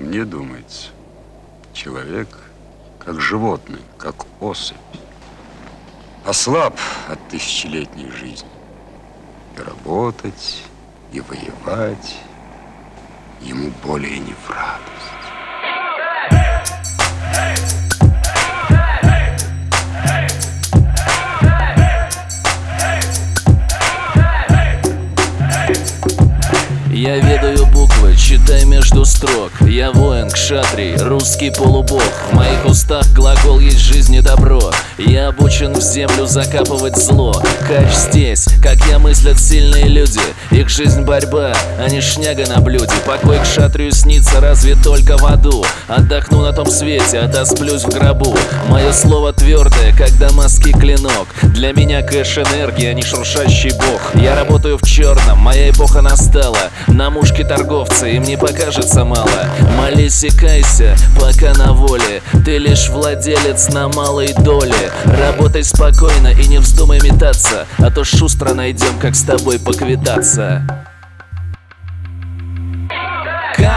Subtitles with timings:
[0.00, 0.88] мне думается,
[1.74, 2.28] человек
[2.98, 4.76] как животное, как особь.
[6.24, 6.76] Ослаб
[7.08, 8.48] от тысячелетней жизни.
[9.56, 10.62] И работать,
[11.12, 12.16] и воевать
[13.40, 14.90] ему более не в радость.
[26.90, 27.59] Я ведаю
[28.50, 29.52] читай между строк.
[29.60, 32.02] Я воин, кшатрий, русский полубог.
[32.30, 37.32] В моих устах глагол есть жизнь и добро Я обучен в землю закапывать зло.
[37.68, 40.20] Кач здесь, как я мыслят сильные люди
[40.70, 42.92] жизнь борьба, а не шняга на блюде.
[43.04, 45.64] Покой к шатрию снится разве только в аду.
[45.88, 48.36] Отдохну на том свете, отосплюсь в гробу.
[48.68, 51.28] Мое слово твердое, как дамасский клинок.
[51.42, 54.14] Для меня кэш энергия, а не шуршащий бог.
[54.14, 56.70] Я работаю в черном, моя эпоха настала.
[56.86, 59.28] На мушке торговца им не покажется мало.
[59.76, 62.22] Молись и кайся, пока на воле.
[62.44, 64.90] Ты лишь владелец на малой доле.
[65.04, 70.59] Работай спокойно и не вздумай метаться А то шустро найдем, как с тобой поквитаться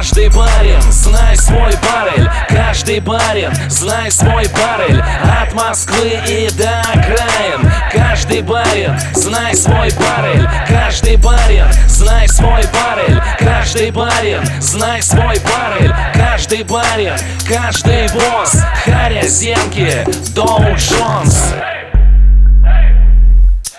[0.00, 5.02] Каждый барин, знай свой баррель Каждый барин, знай свой баррель
[5.42, 7.70] От Москвы и до окраин.
[7.92, 15.94] Каждый барин, знай свой баррель Каждый барин, знай свой баррель Каждый барин, знай свой баррель
[16.14, 18.56] Каждый барин, каждый босс.
[18.84, 21.54] Харя Зенки, Доу Джонс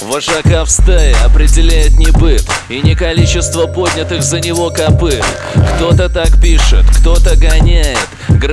[0.00, 5.24] Вожака в стае определяет не быт И не количество поднятых за него копыт.
[5.76, 7.98] Кто-то так пишет, кто-то гоняет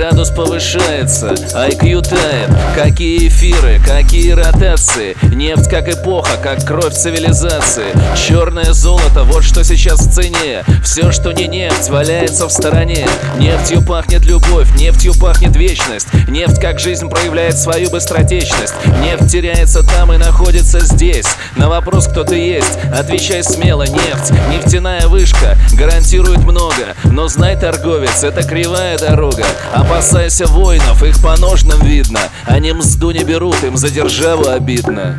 [0.00, 2.48] Градус повышается, IQ тает.
[2.74, 5.14] Какие эфиры, какие ротации?
[5.34, 7.92] Нефть как эпоха, как кровь цивилизации.
[8.16, 10.64] Черное золото, вот что сейчас в цене.
[10.82, 13.06] Все, что не нефть, валяется в стороне.
[13.36, 16.06] Нефтью пахнет любовь, нефтью пахнет вечность.
[16.28, 18.72] Нефть как жизнь проявляет свою быстротечность.
[19.02, 21.26] Нефть теряется там и находится здесь.
[21.56, 24.32] На вопрос, кто ты есть, отвечай смело, нефть.
[24.50, 29.44] Нефтяная вышка гарантирует много Но знай, торговец, это кривая дорога
[29.90, 32.20] Опасайся воинов, их по ножным видно.
[32.46, 35.18] Они мзду не берут, им за державу обидно.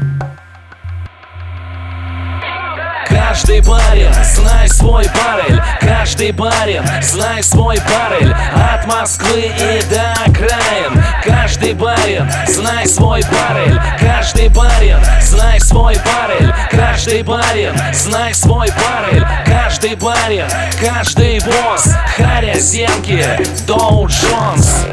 [3.09, 11.03] Каждый барин, знай свой баррель Каждый барин, знай свой баррель От Москвы и до окраин.
[11.23, 19.25] Каждый барин, знай свой баррель Каждый барин, знай свой баррель Каждый барин, знай свой баррель
[19.45, 20.47] Каждый барин,
[20.79, 23.25] каждый босс Харя Зенки,
[23.67, 24.85] Доу Джонс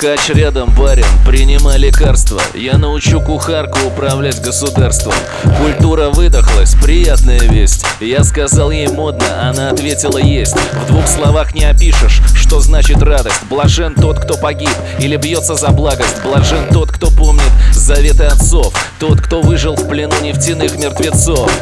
[0.00, 2.40] Кач рядом, барин, принимай лекарства.
[2.54, 5.12] Я научу кухарку управлять государством.
[5.58, 7.84] Культура выдохлась, приятная весть.
[8.00, 13.42] Я сказал ей модно, она ответила есть В двух словах не опишешь, что значит радость.
[13.50, 16.22] Блажен тот, кто погиб или бьется за благость.
[16.24, 18.72] Блажен тот, кто помнит заветы отцов.
[18.98, 21.52] Тот, кто выжил в плену нефтяных мертвецов.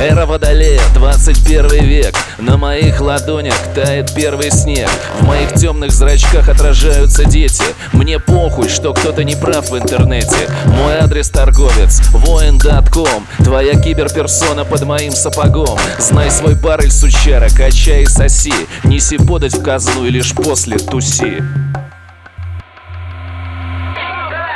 [0.00, 2.16] Эра Водолея, 21 век.
[2.38, 4.90] На моих ладонях тает первый снег.
[5.20, 7.62] В моих темных зрачках отражаются дети
[7.92, 10.48] мне похуй, что кто-то не прав в интернете.
[10.66, 15.78] Мой адрес торговец, воин.ком Твоя киберперсона под моим сапогом.
[15.98, 18.54] Знай свой баррель, сучара, качай и соси.
[18.84, 21.42] Неси подать в казну и лишь после туси.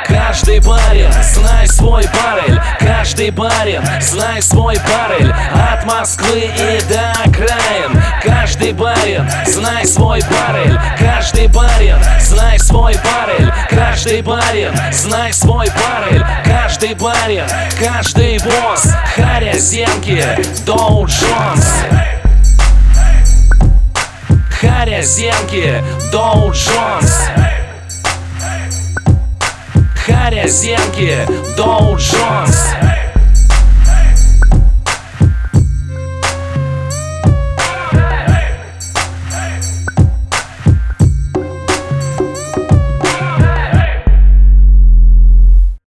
[0.09, 2.59] Каждый барин, знай свой баррель.
[2.79, 5.31] Каждый барин, знай свой баррель.
[5.31, 13.51] От Москвы и до окраин Каждый барин, знай свой баррель Каждый барин, знай свой баррель
[13.69, 17.45] Каждый барин, знай свой баррель Каждый барин,
[17.79, 18.87] каждый босс.
[19.15, 20.23] Харя Зенки,
[20.65, 21.65] Доу Джонс.
[24.61, 27.29] Харя Зенки, Доу Джонс.
[30.05, 31.17] Харя Зенки,
[31.57, 32.75] Доу Джонс